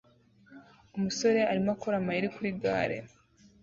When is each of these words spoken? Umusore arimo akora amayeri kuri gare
Umusore 0.97 1.39
arimo 1.51 1.69
akora 1.75 1.95
amayeri 1.99 2.27
kuri 2.35 2.49
gare 2.61 2.97